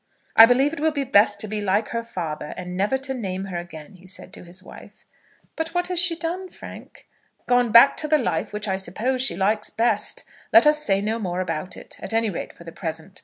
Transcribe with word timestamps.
"I 0.35 0.47
believe 0.47 0.73
it 0.73 0.79
will 0.79 0.89
be 0.91 1.03
best 1.03 1.39
to 1.41 1.47
be 1.47 1.61
like 1.61 1.89
her 1.89 2.03
father, 2.03 2.55
and 2.57 2.75
never 2.75 2.97
to 2.97 3.13
name 3.13 3.45
her 3.45 3.59
again," 3.59 3.95
said 4.07 4.29
he 4.29 4.31
to 4.31 4.43
his 4.43 4.63
wife. 4.63 5.05
"But 5.55 5.75
what 5.75 5.89
has 5.89 5.99
she 5.99 6.15
done, 6.15 6.49
Frank?" 6.49 7.05
"Gone 7.45 7.71
back 7.71 7.97
to 7.97 8.07
the 8.07 8.17
life 8.17 8.51
which 8.51 8.67
I 8.67 8.77
suppose 8.77 9.21
she 9.21 9.35
likes 9.35 9.69
best. 9.69 10.23
Let 10.51 10.65
us 10.65 10.83
say 10.83 11.01
no 11.01 11.19
more 11.19 11.39
about 11.39 11.77
it, 11.77 11.99
at 12.01 12.13
any 12.13 12.31
rate 12.31 12.51
for 12.51 12.63
the 12.63 12.71
present. 12.71 13.19